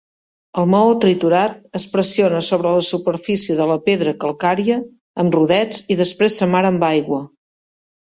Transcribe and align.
El 0.61 0.69
maó 0.73 0.95
triturat 1.03 1.59
es 1.81 1.85
pressiona 1.91 2.41
sobre 2.49 2.73
la 2.77 2.87
superfície 2.89 3.59
de 3.61 3.69
la 3.75 3.77
pedra 3.91 4.17
calcària 4.27 4.81
amb 5.25 5.41
rodets, 5.41 5.87
i 5.97 6.03
després 6.05 6.43
s'amara 6.43 6.77
amb 6.77 6.93
aigua. 6.93 7.25